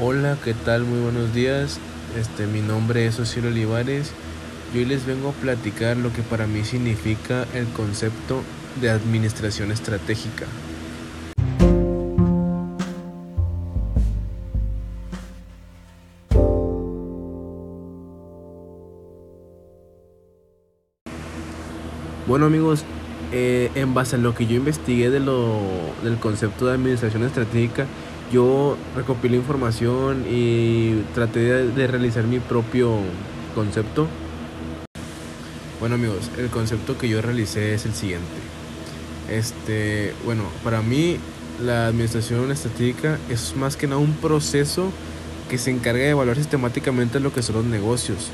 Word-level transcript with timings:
Hola, 0.00 0.36
¿qué 0.42 0.54
tal? 0.54 0.82
Muy 0.82 0.98
buenos 0.98 1.32
días. 1.32 1.78
Este, 2.18 2.48
mi 2.48 2.60
nombre 2.60 3.06
es 3.06 3.20
Ociel 3.20 3.46
Olivares 3.46 4.10
y 4.74 4.78
hoy 4.78 4.86
les 4.86 5.06
vengo 5.06 5.28
a 5.28 5.32
platicar 5.32 5.96
lo 5.96 6.12
que 6.12 6.22
para 6.22 6.48
mí 6.48 6.64
significa 6.64 7.46
el 7.54 7.68
concepto 7.68 8.42
de 8.80 8.90
administración 8.90 9.70
estratégica. 9.70 10.46
Bueno 22.26 22.46
amigos, 22.46 22.84
eh, 23.30 23.70
en 23.76 23.94
base 23.94 24.16
a 24.16 24.18
lo 24.18 24.34
que 24.34 24.46
yo 24.46 24.56
investigué 24.56 25.10
del 25.10 26.18
concepto 26.20 26.66
de 26.66 26.74
administración 26.74 27.22
estratégica, 27.22 27.86
yo 28.32 28.76
recopilé 28.96 29.36
información 29.36 30.24
y 30.28 31.02
traté 31.14 31.40
de, 31.40 31.86
realizar 31.86 32.24
mi 32.24 32.40
propio 32.40 32.98
concepto. 33.54 34.06
Bueno 35.80 35.96
amigos, 35.96 36.30
el 36.38 36.48
concepto 36.48 36.96
que 36.96 37.08
yo 37.08 37.20
realicé 37.20 37.74
es 37.74 37.84
el 37.86 37.94
siguiente. 37.94 38.26
Este, 39.30 40.14
bueno, 40.24 40.44
para 40.62 40.82
mí 40.82 41.18
la 41.62 41.86
administración 41.86 42.50
estratégica 42.50 43.18
es 43.28 43.54
más 43.56 43.76
que 43.76 43.86
nada 43.86 44.00
un 44.00 44.14
proceso 44.14 44.90
que 45.48 45.58
se 45.58 45.70
encarga 45.70 46.04
de 46.04 46.10
evaluar 46.10 46.36
sistemáticamente 46.36 47.20
lo 47.20 47.32
que 47.32 47.42
son 47.42 47.56
los 47.56 47.64
negocios 47.64 48.30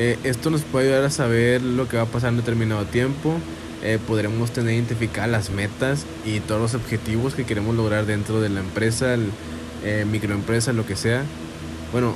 eh, 0.00 0.16
esto 0.22 0.50
nos 0.50 0.62
puede 0.62 0.86
ayudar 0.86 1.06
a 1.06 1.10
saber 1.10 1.60
lo 1.60 1.88
que 1.88 1.96
va 1.96 2.04
a 2.04 2.06
pasar 2.06 2.30
en 2.30 2.36
determinado 2.36 2.84
tiempo. 2.84 3.34
Eh, 3.82 3.98
podremos 4.06 4.52
tener 4.52 4.74
identificadas 4.74 5.28
las 5.28 5.50
metas 5.50 6.06
y 6.24 6.38
todos 6.38 6.60
los 6.60 6.74
objetivos 6.74 7.34
que 7.34 7.44
queremos 7.44 7.74
lograr 7.74 8.06
dentro 8.06 8.40
de 8.40 8.48
la 8.48 8.60
empresa, 8.60 9.14
el, 9.14 9.30
eh, 9.84 10.06
microempresa, 10.08 10.72
lo 10.72 10.86
que 10.86 10.94
sea. 10.94 11.24
Bueno, 11.90 12.14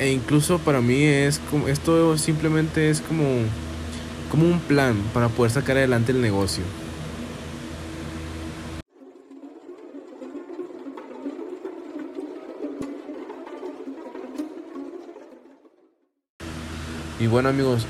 e 0.00 0.10
incluso 0.10 0.58
para 0.58 0.80
mí 0.80 1.04
es 1.04 1.40
como, 1.52 1.68
esto 1.68 2.18
simplemente 2.18 2.90
es 2.90 3.00
como, 3.00 3.24
como 4.28 4.46
un 4.46 4.58
plan 4.58 4.96
para 5.14 5.28
poder 5.28 5.52
sacar 5.52 5.76
adelante 5.76 6.10
el 6.10 6.20
negocio. 6.20 6.64
Y 17.20 17.26
bueno 17.26 17.50
amigos, 17.50 17.86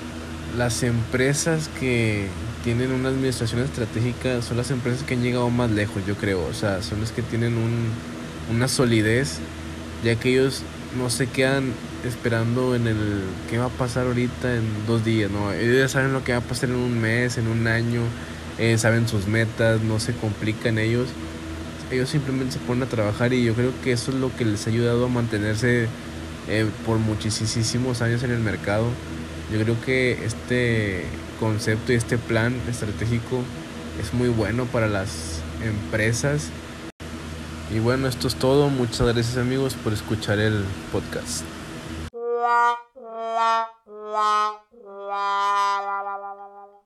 las 0.58 0.82
empresas 0.82 1.70
que 1.78 2.26
tienen 2.64 2.90
una 2.90 3.10
administración 3.10 3.62
estratégica 3.62 4.42
son 4.42 4.56
las 4.56 4.72
empresas 4.72 5.04
que 5.04 5.14
han 5.14 5.22
llegado 5.22 5.48
más 5.50 5.70
lejos, 5.70 6.04
yo 6.04 6.16
creo. 6.16 6.44
O 6.46 6.52
sea, 6.52 6.82
son 6.82 7.00
las 7.00 7.12
que 7.12 7.22
tienen 7.22 7.54
un, 7.54 7.88
una 8.52 8.66
solidez, 8.66 9.38
ya 10.04 10.16
que 10.16 10.30
ellos 10.30 10.62
no 10.98 11.10
se 11.10 11.28
quedan 11.28 11.72
esperando 12.04 12.74
en 12.74 12.88
el 12.88 13.22
qué 13.48 13.58
va 13.58 13.66
a 13.66 13.70
pasar 13.70 14.06
ahorita 14.08 14.56
en 14.56 14.64
dos 14.88 15.04
días, 15.04 15.30
¿no? 15.30 15.52
Ellos 15.52 15.78
ya 15.78 15.88
saben 15.88 16.12
lo 16.12 16.24
que 16.24 16.32
va 16.32 16.38
a 16.38 16.42
pasar 16.42 16.70
en 16.70 16.76
un 16.76 17.00
mes, 17.00 17.38
en 17.38 17.46
un 17.46 17.68
año, 17.68 18.02
eh, 18.58 18.78
saben 18.78 19.06
sus 19.06 19.28
metas, 19.28 19.80
no 19.80 20.00
se 20.00 20.12
complican 20.12 20.78
ellos. 20.78 21.08
Ellos 21.92 22.08
simplemente 22.08 22.54
se 22.54 22.58
ponen 22.58 22.82
a 22.82 22.86
trabajar 22.86 23.32
y 23.32 23.44
yo 23.44 23.54
creo 23.54 23.72
que 23.84 23.92
eso 23.92 24.10
es 24.10 24.16
lo 24.16 24.34
que 24.36 24.44
les 24.44 24.66
ha 24.66 24.70
ayudado 24.70 25.06
a 25.06 25.08
mantenerse 25.08 25.86
eh, 26.48 26.66
por 26.84 26.98
muchísimos 26.98 28.02
años 28.02 28.24
en 28.24 28.32
el 28.32 28.40
mercado. 28.40 28.86
Yo 29.52 29.60
creo 29.60 29.80
que 29.80 30.24
este 30.24 31.04
concepto 31.40 31.92
y 31.92 31.96
este 31.96 32.18
plan 32.18 32.54
estratégico 32.68 33.42
es 34.00 34.14
muy 34.14 34.28
bueno 34.28 34.64
para 34.66 34.86
las 34.86 35.42
empresas. 35.64 36.50
Y 37.74 37.80
bueno, 37.80 38.06
esto 38.06 38.28
es 38.28 38.36
todo. 38.36 38.68
Muchas 38.68 39.08
gracias 39.08 39.36
amigos 39.36 39.74
por 39.74 39.92
escuchar 39.92 40.38
el 40.38 40.64
podcast. 40.92 41.44